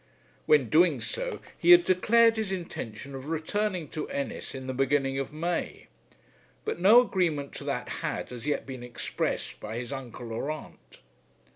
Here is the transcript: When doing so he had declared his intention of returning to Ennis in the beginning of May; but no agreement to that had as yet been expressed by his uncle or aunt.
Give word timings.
When 0.47 0.67
doing 0.67 0.99
so 0.99 1.41
he 1.55 1.69
had 1.69 1.85
declared 1.85 2.35
his 2.37 2.51
intention 2.51 3.13
of 3.13 3.29
returning 3.29 3.87
to 3.89 4.09
Ennis 4.09 4.55
in 4.55 4.65
the 4.65 4.73
beginning 4.73 5.19
of 5.19 5.31
May; 5.31 5.89
but 6.65 6.79
no 6.79 7.01
agreement 7.01 7.53
to 7.57 7.63
that 7.65 7.87
had 8.01 8.31
as 8.31 8.47
yet 8.47 8.65
been 8.65 8.81
expressed 8.81 9.59
by 9.59 9.77
his 9.77 9.93
uncle 9.93 10.31
or 10.33 10.49
aunt. 10.49 11.01